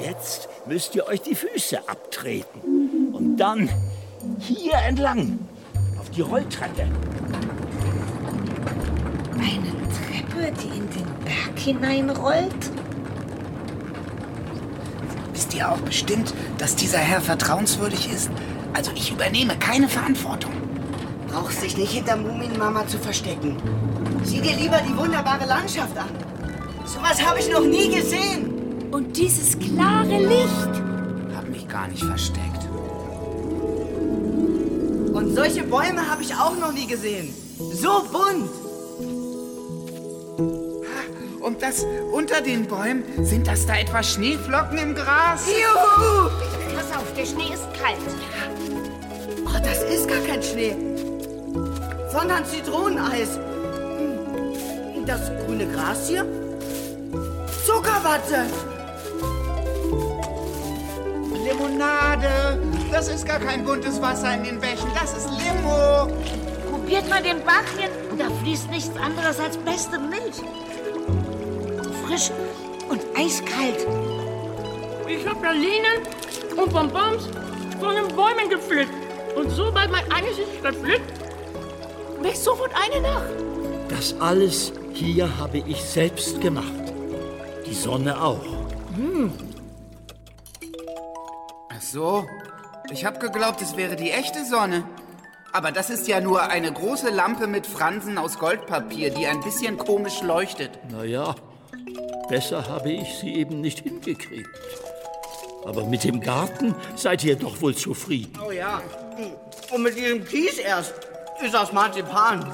Jetzt 0.00 0.48
müsst 0.66 0.96
ihr 0.96 1.06
euch 1.06 1.22
die 1.22 1.36
Füße 1.36 1.88
abtreten. 1.88 3.12
Und 3.12 3.36
dann 3.36 3.68
hier 4.40 4.74
entlang. 4.74 5.38
Auf 6.00 6.10
die 6.10 6.22
Rolltreppe. 6.22 6.82
Eine 9.34 9.72
Treppe, 9.94 10.52
die 10.62 10.78
in 10.78 10.90
den 10.90 11.06
Berg 11.24 11.58
hineinrollt? 11.58 12.72
Wisst 15.32 15.54
ihr 15.54 15.70
auch 15.70 15.78
bestimmt, 15.78 16.34
dass 16.58 16.74
dieser 16.74 16.98
Herr 16.98 17.20
vertrauenswürdig 17.20 18.12
ist? 18.12 18.30
Also 18.72 18.92
ich 18.94 19.10
übernehme 19.10 19.56
keine 19.58 19.88
Verantwortung. 19.88 20.52
Brauchst 21.28 21.62
dich 21.62 21.76
nicht 21.76 21.92
hinter 21.92 22.16
Muminmama 22.16 22.86
zu 22.86 22.98
verstecken. 22.98 23.56
Sieh 24.22 24.40
dir 24.40 24.56
lieber 24.56 24.78
die 24.78 24.96
wunderbare 24.96 25.46
Landschaft 25.46 25.96
an. 25.96 26.08
Sowas 26.84 27.24
habe 27.24 27.40
ich 27.40 27.50
noch 27.50 27.64
nie 27.64 27.94
gesehen. 27.94 28.88
Und 28.90 29.16
dieses 29.16 29.58
klare 29.58 30.18
Licht. 30.18 30.82
Hab 31.34 31.48
mich 31.48 31.68
gar 31.68 31.88
nicht 31.88 32.04
versteckt. 32.04 32.66
Und 35.12 35.34
solche 35.34 35.62
Bäume 35.62 36.08
habe 36.10 36.22
ich 36.22 36.34
auch 36.34 36.56
noch 36.58 36.72
nie 36.72 36.86
gesehen. 36.86 37.34
So 37.58 38.04
bunt. 38.12 38.50
Und 41.40 41.62
das 41.62 41.86
unter 42.12 42.40
den 42.40 42.66
Bäumen, 42.66 43.04
sind 43.24 43.46
das 43.46 43.66
da 43.66 43.76
etwa 43.76 44.02
Schneeflocken 44.02 44.78
im 44.78 44.94
Gras? 44.94 45.46
Juhu! 45.46 46.28
Pass 46.74 46.96
auf, 46.96 47.12
der 47.16 47.24
Schnee 47.24 47.54
ist 47.54 47.66
kalt. 47.80 47.98
Oh, 49.56 49.60
das 49.62 49.82
ist 49.84 50.06
gar 50.08 50.20
kein 50.20 50.42
Schnee. 50.42 50.76
Sondern 52.12 52.44
Zitroneneis. 52.44 53.36
Hm. 53.36 55.06
Das 55.06 55.30
grüne 55.44 55.66
Gras 55.66 56.08
hier? 56.08 56.26
Zuckerwatte. 57.64 58.46
Limonade. 61.42 62.58
Das 62.90 63.08
ist 63.08 63.24
gar 63.24 63.38
kein 63.38 63.64
buntes 63.64 64.00
Wasser 64.02 64.34
in 64.34 64.44
den 64.44 64.60
Bächen. 64.60 64.90
Das 64.94 65.16
ist 65.16 65.30
Limo. 65.30 66.08
Probiert 66.70 67.08
mal 67.08 67.22
den 67.22 67.42
Bach 67.44 67.66
hin. 67.78 67.90
Da 68.18 68.26
fließt 68.42 68.70
nichts 68.70 68.96
anderes 68.98 69.40
als 69.40 69.56
beste 69.56 69.98
Milch. 69.98 70.36
Frisch 72.06 72.30
und 72.90 73.00
eiskalt. 73.16 73.86
Ich 75.08 75.26
habe 75.26 75.40
Pralinen 75.40 76.02
und 76.56 76.72
Bonbons 76.72 77.28
von 77.80 77.94
den 77.94 78.14
Bäumen 78.14 78.50
gepflückt. 78.50 78.95
Und 79.36 79.50
sobald 79.50 79.90
mein 79.90 80.10
eines 80.10 80.38
ist 80.38 80.62
gepflückt, 80.62 81.12
wächst 82.22 82.44
sofort 82.44 82.72
eine 82.74 83.02
nach. 83.02 83.22
Das 83.88 84.18
alles 84.18 84.72
hier 84.94 85.38
habe 85.38 85.58
ich 85.58 85.82
selbst 85.82 86.40
gemacht. 86.40 86.72
Die 87.66 87.74
Sonne 87.74 88.20
auch. 88.20 88.44
Ach 91.68 91.80
so. 91.80 92.26
Ich 92.90 93.04
hab 93.04 93.20
geglaubt, 93.20 93.60
es 93.60 93.76
wäre 93.76 93.96
die 93.96 94.10
echte 94.10 94.44
Sonne. 94.44 94.84
Aber 95.52 95.70
das 95.70 95.90
ist 95.90 96.08
ja 96.08 96.20
nur 96.20 96.42
eine 96.48 96.72
große 96.72 97.10
Lampe 97.10 97.46
mit 97.46 97.66
Fransen 97.66 98.16
aus 98.16 98.38
Goldpapier, 98.38 99.10
die 99.10 99.26
ein 99.26 99.40
bisschen 99.40 99.76
komisch 99.76 100.22
leuchtet. 100.22 100.70
Naja, 100.90 101.34
besser 102.28 102.68
habe 102.68 102.90
ich 102.90 103.18
sie 103.18 103.34
eben 103.34 103.60
nicht 103.60 103.80
hingekriegt. 103.80 104.48
Aber 105.66 105.84
mit 105.84 106.04
dem 106.04 106.20
Garten 106.20 106.74
seid 106.94 107.24
ihr 107.24 107.34
doch 107.34 107.60
wohl 107.60 107.74
zufrieden. 107.74 108.38
Oh 108.46 108.52
ja. 108.52 108.80
Und 109.72 109.82
mit 109.82 109.96
diesem 109.96 110.24
Kies 110.24 110.58
erst. 110.58 110.94
Ist 111.44 111.52
das 111.52 111.72
Marzipan. 111.72 112.50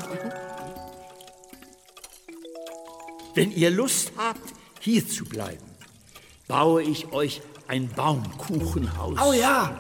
Wenn 3.34 3.52
ihr 3.52 3.70
Lust 3.70 4.12
habt, 4.16 4.54
hier 4.80 5.06
zu 5.06 5.24
bleiben, 5.24 5.64
baue 6.48 6.82
ich 6.82 7.12
euch 7.12 7.42
ein 7.68 7.88
Baumkuchenhaus. 7.88 9.18
Oh 9.24 9.32
ja. 9.32 9.78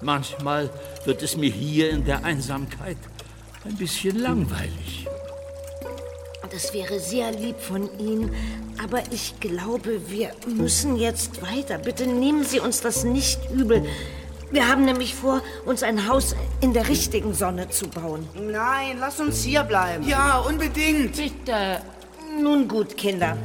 Manchmal 0.00 0.70
wird 1.04 1.22
es 1.22 1.36
mir 1.36 1.50
hier 1.50 1.90
in 1.90 2.04
der 2.04 2.24
Einsamkeit 2.24 2.98
ein 3.64 3.76
bisschen 3.76 4.18
langweilig. 4.18 5.07
Das 6.50 6.72
wäre 6.72 6.98
sehr 6.98 7.30
lieb 7.32 7.60
von 7.60 7.90
Ihnen, 7.98 8.34
aber 8.82 9.02
ich 9.10 9.38
glaube, 9.38 10.10
wir 10.10 10.30
müssen 10.46 10.96
jetzt 10.96 11.42
weiter. 11.42 11.78
Bitte 11.78 12.06
nehmen 12.06 12.44
Sie 12.44 12.58
uns 12.58 12.80
das 12.80 13.04
nicht 13.04 13.38
übel. 13.50 13.86
Wir 14.50 14.66
haben 14.66 14.86
nämlich 14.86 15.14
vor, 15.14 15.42
uns 15.66 15.82
ein 15.82 16.08
Haus 16.08 16.34
in 16.62 16.72
der 16.72 16.88
richtigen 16.88 17.34
Sonne 17.34 17.68
zu 17.68 17.86
bauen. 17.88 18.26
Nein, 18.34 18.96
lass 18.98 19.20
uns 19.20 19.42
hier 19.44 19.62
bleiben. 19.62 20.08
Ja, 20.08 20.38
unbedingt. 20.38 21.16
Bitte. 21.16 21.82
Nun 22.40 22.66
gut, 22.66 22.96
Kinder. 22.96 23.36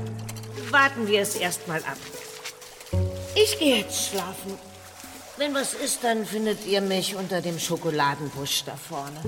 Warten 0.71 1.07
wir 1.07 1.21
es 1.21 1.35
erst 1.35 1.67
mal 1.67 1.79
ab. 1.79 1.97
Ich 3.35 3.59
gehe 3.59 3.77
jetzt 3.77 4.09
schlafen. 4.09 4.53
Wenn 5.37 5.53
was 5.53 5.73
ist, 5.73 6.03
dann 6.03 6.25
findet 6.25 6.65
ihr 6.65 6.79
mich 6.79 7.15
unter 7.15 7.41
dem 7.41 7.59
Schokoladenbusch 7.59 8.63
da 8.65 8.75
vorne. 8.75 9.19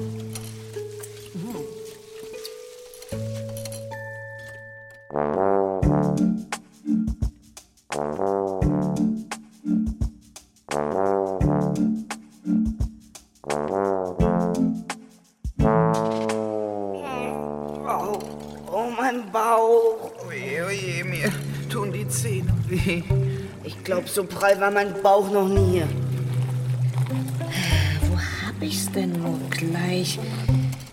Ich 23.64 23.84
glaube, 23.84 24.08
so 24.08 24.24
prall 24.24 24.60
war 24.60 24.72
mein 24.72 25.02
Bauch 25.02 25.32
noch 25.32 25.48
nie. 25.48 25.84
Wo 28.02 28.18
hab 28.18 28.62
ich's 28.62 28.92
denn 28.92 29.14
nur 29.14 29.40
gleich? 29.50 30.20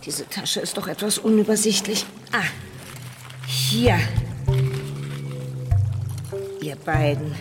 Diese 0.04 0.28
Tasche 0.28 0.60
ist 0.60 0.76
doch 0.76 0.86
etwas 0.88 1.18
unübersichtlich. 1.18 2.06
Ah, 2.32 2.44
hier. 3.72 3.98
Ihr 6.60 6.76
beiden. 6.76 7.34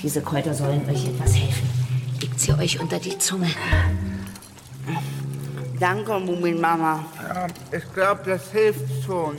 Diese 0.00 0.22
Kräuter 0.22 0.54
sollen 0.54 0.88
euch 0.88 1.04
etwas 1.06 1.34
helfen. 1.34 1.68
Legt 2.20 2.38
sie 2.38 2.52
euch 2.52 2.78
unter 2.78 3.00
die 3.00 3.18
Zunge. 3.18 3.50
Danke, 5.80 6.18
Muminmama. 6.20 7.04
Ja, 7.20 7.46
ich 7.76 7.92
glaube, 7.92 8.22
das 8.24 8.52
hilft 8.52 9.04
schon. 9.04 9.36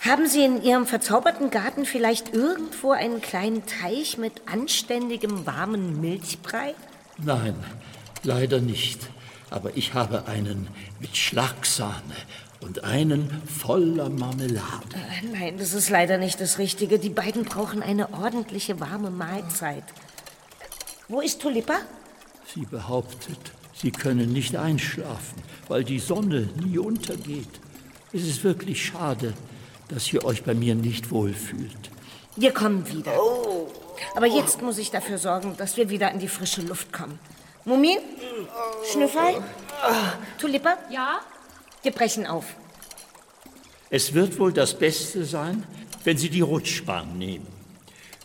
Haben 0.00 0.26
Sie 0.28 0.44
in 0.44 0.62
Ihrem 0.62 0.86
verzauberten 0.86 1.50
Garten 1.50 1.84
vielleicht 1.84 2.32
irgendwo 2.32 2.92
einen 2.92 3.20
kleinen 3.20 3.66
Teich 3.66 4.18
mit 4.18 4.42
anständigem 4.46 5.46
warmen 5.46 6.00
Milchbrei? 6.00 6.74
Nein, 7.18 7.56
leider 8.22 8.60
nicht. 8.60 9.08
Aber 9.50 9.76
ich 9.76 9.94
habe 9.94 10.26
einen 10.26 10.68
mit 11.00 11.16
Schlagsahne 11.16 12.16
und 12.60 12.84
einen 12.84 13.42
voller 13.46 14.08
Marmelade. 14.08 14.94
Äh, 14.94 15.26
Nein, 15.32 15.58
das 15.58 15.72
ist 15.74 15.90
leider 15.90 16.18
nicht 16.18 16.40
das 16.40 16.58
Richtige. 16.58 16.98
Die 16.98 17.10
beiden 17.10 17.44
brauchen 17.44 17.82
eine 17.82 18.12
ordentliche 18.12 18.80
warme 18.80 19.10
Mahlzeit. 19.10 19.84
Wo 21.08 21.20
ist 21.20 21.40
Tulipa? 21.40 21.74
Sie 22.54 22.64
behauptet, 22.64 23.38
Sie 23.74 23.90
können 23.90 24.32
nicht 24.32 24.56
einschlafen, 24.56 25.42
weil 25.68 25.84
die 25.84 25.98
Sonne 25.98 26.48
nie 26.64 26.78
untergeht. 26.78 27.60
Es 28.12 28.22
ist 28.22 28.42
wirklich 28.42 28.84
schade, 28.84 29.34
dass 29.88 30.10
ihr 30.12 30.24
euch 30.24 30.42
bei 30.42 30.54
mir 30.54 30.74
nicht 30.74 31.10
wohlfühlt. 31.10 31.90
Wir 32.36 32.52
kommen 32.52 32.90
wieder. 32.90 33.12
Aber 34.14 34.26
jetzt 34.26 34.62
muss 34.62 34.78
ich 34.78 34.90
dafür 34.90 35.18
sorgen, 35.18 35.56
dass 35.56 35.76
wir 35.76 35.90
wieder 35.90 36.10
in 36.10 36.18
die 36.18 36.28
frische 36.28 36.62
Luft 36.62 36.92
kommen. 36.92 37.18
Mumin? 37.64 37.98
Schnüffel? 38.90 39.42
Tulipa? 40.38 40.74
Ja? 40.90 41.20
Wir 41.86 41.92
brechen 41.92 42.26
auf. 42.26 42.56
Es 43.90 44.12
wird 44.12 44.40
wohl 44.40 44.52
das 44.52 44.76
Beste 44.76 45.24
sein, 45.24 45.62
wenn 46.02 46.18
Sie 46.18 46.28
die 46.28 46.40
Rutschbahn 46.40 47.16
nehmen. 47.16 47.46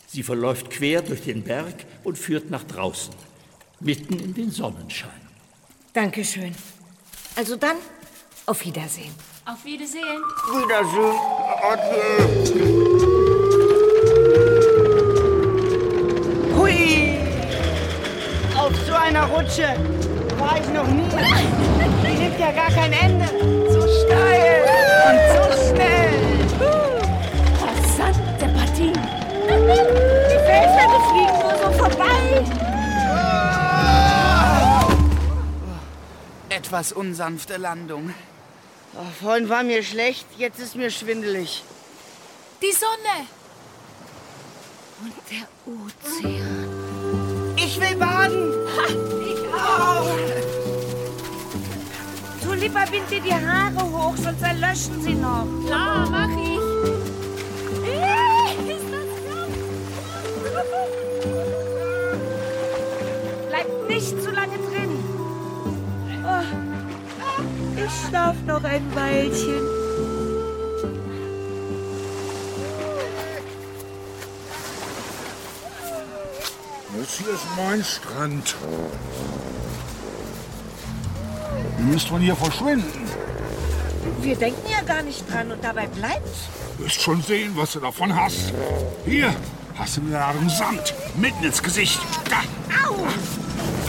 Sie 0.08 0.24
verläuft 0.24 0.68
quer 0.68 1.00
durch 1.00 1.22
den 1.22 1.44
Berg 1.44 1.86
und 2.02 2.18
führt 2.18 2.50
nach 2.50 2.64
draußen, 2.64 3.14
mitten 3.78 4.18
in 4.18 4.34
den 4.34 4.50
Sonnenschein. 4.50 5.12
Dankeschön. 5.92 6.52
Also 7.36 7.54
dann, 7.54 7.76
auf 8.46 8.64
Wiedersehen. 8.64 9.14
Auf 9.46 9.64
Wiedersehen. 9.64 10.02
Wiedersehen. 10.50 11.14
Hui! 16.58 17.16
Auf 18.56 18.72
so 18.88 18.92
einer 18.92 19.26
Rutsche 19.26 19.76
war 20.36 20.60
ich 20.60 20.68
noch 20.70 20.88
nie. 20.88 21.71
Nimmt 22.32 22.40
ja 22.40 22.52
gar 22.52 22.70
kein 22.70 22.92
Ende. 22.94 23.26
So 23.70 23.80
steil 23.82 24.62
und 25.08 25.20
so 25.34 25.42
schnell. 25.68 26.12
Rasante 27.60 28.46
Partie. 28.56 28.92
Die 30.30 30.40
Felswände 30.46 30.98
fliegen 31.10 31.38
nur 31.42 31.54
so 31.58 31.68
vorbei. 31.78 32.20
Etwas 36.48 36.92
unsanfte 36.92 37.58
Landung. 37.58 38.14
Oh, 38.94 39.10
vorhin 39.20 39.48
war 39.50 39.62
mir 39.62 39.82
schlecht, 39.82 40.26
jetzt 40.38 40.58
ist 40.58 40.74
mir 40.74 40.90
schwindelig. 40.90 41.62
Die 42.62 42.72
Sonne. 42.72 43.26
Und 45.02 45.14
der 45.30 45.46
Ozean. 45.66 47.54
Ich 47.56 47.78
will 47.78 47.96
baden. 47.96 48.54
Ich 49.20 49.54
auch. 49.54 50.31
Tulipa, 52.62 52.84
bind 52.92 53.10
dir 53.10 53.20
die 53.20 53.34
Haare 53.34 53.82
hoch, 53.90 54.14
sonst 54.16 54.40
erlöschen 54.40 55.02
sie 55.02 55.14
noch. 55.14 55.48
Klar, 55.66 56.08
mach 56.08 56.28
ich. 56.38 56.60
Bleib 63.48 63.88
nicht 63.88 64.22
zu 64.22 64.30
lange 64.30 64.58
drin. 64.58 65.04
Oh, 66.24 66.44
ich 67.84 68.08
schlaf 68.08 68.36
noch 68.46 68.62
ein 68.62 68.94
Weilchen. 68.94 69.66
Das 76.96 77.18
hier 77.18 77.34
ist 77.34 77.46
mein 77.56 77.82
Strand. 77.82 78.54
Ihr 81.82 81.88
müsst 81.88 82.06
von 82.06 82.20
hier 82.20 82.36
verschwinden. 82.36 82.86
Wir 84.20 84.36
denken 84.36 84.70
ja 84.70 84.82
gar 84.82 85.02
nicht 85.02 85.28
dran 85.28 85.50
und 85.50 85.64
dabei 85.64 85.88
bleibt's. 85.88 86.42
Wirst 86.78 87.02
schon 87.02 87.20
sehen, 87.22 87.52
was 87.56 87.72
du 87.72 87.80
davon 87.80 88.14
hast. 88.14 88.52
Hier 89.04 89.34
hast 89.76 89.96
du 89.96 90.02
mir 90.02 90.24
einen 90.24 90.48
Sand 90.48 90.94
mitten 91.16 91.42
ins 91.42 91.60
Gesicht. 91.60 91.98
Da. 92.30 92.36
Au! 92.86 92.94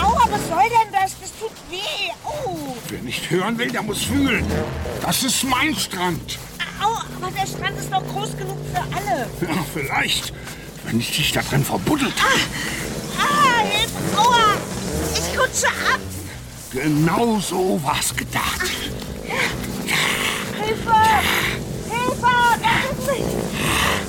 Aua, 0.04 0.24
was 0.32 0.48
soll 0.48 0.64
denn 0.64 0.92
das? 0.92 1.12
Das 1.22 1.32
tut 1.40 1.52
weh. 1.70 2.10
Au! 2.26 2.76
Wer 2.90 3.02
nicht 3.02 3.30
hören 3.30 3.60
will, 3.60 3.70
der 3.70 3.84
muss 3.84 4.02
fühlen. 4.06 4.44
Das 5.04 5.22
ist 5.22 5.44
mein 5.44 5.76
Strand. 5.76 6.40
Au, 6.84 6.96
aber 7.22 7.32
der 7.32 7.46
Strand 7.46 7.78
ist 7.78 7.94
doch 7.94 8.04
groß 8.08 8.36
genug 8.38 8.58
für 8.74 8.82
alle. 8.82 9.28
Ja, 9.42 9.64
vielleicht, 9.72 10.34
wenn 10.86 11.00
ich 11.00 11.16
dich 11.16 11.32
da 11.32 11.44
drin 11.44 11.64
verbuddelt 11.64 12.16
habe. 12.20 12.40
Ah, 13.20 13.64
Hilfe! 13.64 14.18
Aua! 14.18 14.58
Ich 15.14 15.40
rutsche 15.40 15.68
ab! 15.68 16.00
Genau 16.74 17.40
so 17.40 17.80
war's 17.84 18.16
gedacht. 18.16 18.68
Hilfe! 20.60 20.96
Hilfe! 21.88 22.34
Rettet 22.64 23.00
mich! 23.06 23.26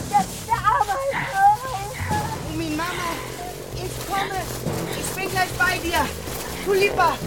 Der, 0.08 0.24
der 0.46 0.60
Arme! 0.64 0.96
Hilfe! 1.10 2.16
Mumin, 2.50 2.74
Mama, 2.74 3.08
ich 3.74 4.06
komme. 4.08 4.40
Ich 4.98 5.14
bin 5.14 5.30
gleich 5.30 5.50
bei 5.58 5.76
dir. 5.76 6.08
Tulipa, 6.64 7.18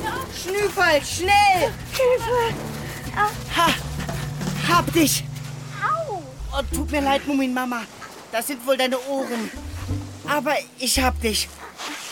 Schnüffel, 0.41 1.05
schnell. 1.05 1.71
Hilfe! 1.91 2.55
Ha, 3.55 3.67
hab 4.67 4.91
dich. 4.91 5.23
Au! 5.83 6.23
Oh, 6.51 6.63
tut 6.73 6.89
mir 6.89 7.01
leid, 7.01 7.27
Mumin, 7.27 7.53
Mama. 7.53 7.83
Das 8.31 8.47
sind 8.47 8.65
wohl 8.65 8.75
deine 8.75 8.99
Ohren. 9.01 9.51
Aber 10.27 10.55
ich 10.79 10.99
hab 10.99 11.21
dich. 11.21 11.47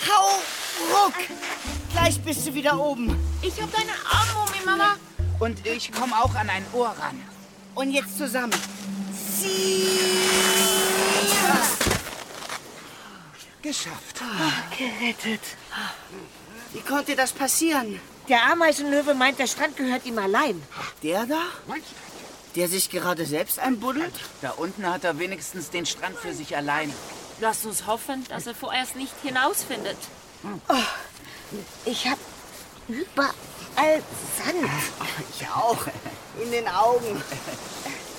Hau, 0.08 0.28
ruck. 0.94 1.16
Gleich 1.96 2.20
bist 2.20 2.46
du 2.46 2.54
wieder 2.54 2.78
oben. 2.78 3.18
Ich 3.42 3.62
hab 3.62 3.72
deine 3.72 3.94
Arme, 4.12 4.32
Mumi, 4.34 4.66
Mama. 4.66 4.98
Und 5.40 5.66
ich 5.66 5.94
komme 5.94 6.14
auch 6.22 6.36
an 6.36 6.50
ein 6.50 6.66
Ohr 6.74 6.90
ran. 6.90 7.24
Und 7.74 7.92
jetzt 7.92 8.18
zusammen. 8.18 8.54
Sieh. 9.14 9.88
Geschafft. 13.62 14.22
Gerettet. 14.78 15.40
Wie 16.74 16.82
konnte 16.82 17.16
das 17.16 17.32
passieren? 17.32 18.02
Der 18.28 18.44
Ameisenlöwe 18.52 19.14
meint, 19.14 19.40
der 19.40 19.48
Strand 19.48 19.78
gehört 19.78 20.06
ihm 20.06 20.20
allein. 20.20 20.62
Der 21.02 21.26
da? 21.26 21.44
Der 22.56 22.68
sich 22.68 22.90
gerade 22.90 23.26
selbst 23.26 23.58
einbuddelt? 23.58 24.14
Da 24.42 24.52
unten 24.52 24.86
hat 24.86 25.06
er 25.06 25.18
wenigstens 25.18 25.70
den 25.70 25.86
Strand 25.86 26.18
für 26.18 26.34
sich 26.34 26.58
allein. 26.58 26.94
Lass 27.40 27.66
uns 27.66 27.88
hoffen, 27.88 28.26
dass 28.28 28.48
er 28.48 28.54
vorerst 28.54 28.98
nicht 28.98 29.14
hinausfindet. 29.24 29.98
Ich 31.86 32.08
hab 32.08 32.18
überall 32.88 34.02
Sand. 34.38 34.70
Ich 35.32 35.48
auch. 35.48 35.86
In 36.42 36.52
den 36.52 36.68
Augen. 36.68 37.22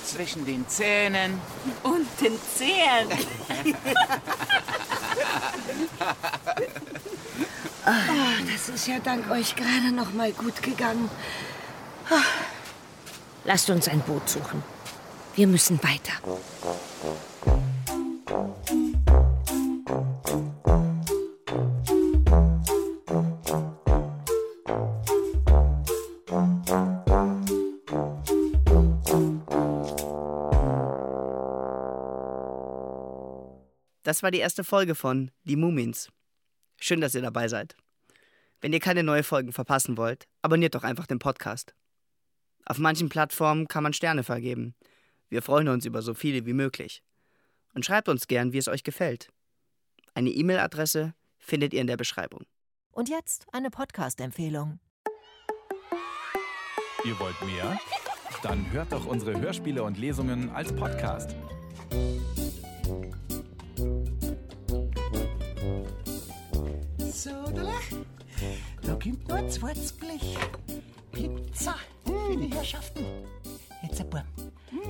Zwischen 0.05 0.45
den 0.45 0.67
Zähnen. 0.67 1.39
Und 1.83 2.07
den 2.21 2.39
Zehen. 2.55 3.09
Das 8.53 8.69
ist 8.69 8.87
ja 8.87 8.99
dank 8.99 9.29
euch 9.29 9.55
gerade 9.55 9.91
noch 9.91 10.13
mal 10.13 10.31
gut 10.31 10.61
gegangen. 10.61 11.09
Ah. 12.09 12.21
Lasst 13.43 13.69
uns 13.69 13.87
ein 13.87 14.01
Boot 14.01 14.27
suchen. 14.29 14.63
Wir 15.35 15.47
müssen 15.47 15.81
weiter. 15.83 16.13
Das 34.07 34.23
war 34.23 34.31
die 34.31 34.39
erste 34.39 34.63
Folge 34.63 34.95
von 34.95 35.31
Die 35.43 35.57
Mumins. 35.57 36.07
Schön, 36.79 37.01
dass 37.01 37.13
ihr 37.13 37.21
dabei 37.21 37.49
seid. 37.49 37.75
Wenn 38.61 38.71
ihr 38.71 38.79
keine 38.79 39.03
neue 39.03 39.21
Folgen 39.21 39.51
verpassen 39.51 39.97
wollt, 39.97 40.29
abonniert 40.41 40.75
doch 40.75 40.85
einfach 40.85 41.07
den 41.07 41.19
Podcast. 41.19 41.75
Auf 42.65 42.77
manchen 42.77 43.09
Plattformen 43.09 43.67
kann 43.67 43.83
man 43.83 43.91
Sterne 43.91 44.23
vergeben. 44.23 44.75
Wir 45.27 45.41
freuen 45.41 45.67
uns 45.67 45.85
über 45.85 46.01
so 46.01 46.13
viele 46.13 46.45
wie 46.45 46.53
möglich. 46.53 47.03
Und 47.73 47.83
schreibt 47.83 48.07
uns 48.07 48.27
gern, 48.27 48.53
wie 48.53 48.59
es 48.59 48.69
euch 48.69 48.83
gefällt. 48.83 49.27
Eine 50.13 50.29
E-Mail-Adresse 50.29 51.13
findet 51.37 51.73
ihr 51.73 51.81
in 51.81 51.87
der 51.87 51.97
Beschreibung. 51.97 52.45
Und 52.93 53.09
jetzt 53.09 53.45
eine 53.51 53.69
Podcast-Empfehlung. 53.69 54.79
Ihr 57.03 57.19
wollt 57.19 57.41
mehr? 57.41 57.77
Dann 58.41 58.71
hört 58.71 58.93
doch 58.93 59.05
unsere 59.05 59.37
Hörspiele 59.37 59.83
und 59.83 59.97
Lesungen 59.97 60.49
als 60.51 60.73
Podcast. 60.73 61.35
Da 69.07 69.13
kommt 69.13 69.27
nur 69.29 69.37
ein 69.37 69.49
zweites 69.49 69.91
Blech. 69.93 70.37
Pizza 71.11 71.75
für 72.03 72.35
die 72.35 72.53
Herrschaften. 72.53 73.05
Jetzt, 73.81 74.01
ein 74.01 74.09
Bub, 74.09 74.23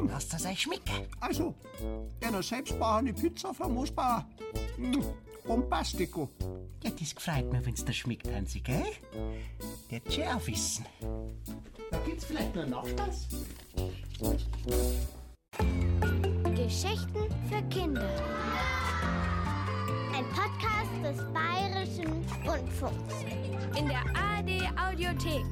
lasst 0.10 0.34
es 0.34 0.46
euch 0.46 0.62
schmecken. 0.62 1.08
Also, 1.20 1.54
eine 2.22 2.42
selbstbauende 2.42 3.14
Pizza 3.14 3.54
für 3.54 3.68
Moosbauer. 3.68 4.28
Bombastico. 5.46 6.30
Ja, 6.84 6.90
das 6.90 7.14
freut 7.14 7.52
mich, 7.52 7.66
wenn's 7.66 7.86
dir 7.86 7.94
schmeckt, 7.94 8.28
Hansi, 8.32 8.60
gell? 8.60 8.84
Der 9.92 10.02
schon 10.12 10.24
auch 10.24 10.48
wissen. 10.48 10.86
Da 11.92 12.00
gibt's 12.00 12.26
vielleicht 12.26 12.56
noch 12.56 12.68
Nachspeis? 12.68 13.28
Geschichten 16.56 17.30
für 17.50 17.62
Kinder. 17.70 18.10
Ein 20.14 20.26
Podcast 20.30 20.77
des 21.04 21.18
Bayerischen 21.34 22.26
Rundfunks. 22.46 23.16
In 23.78 23.88
der 23.88 24.04
ARD 24.16 24.70
Audiothek. 24.78 25.46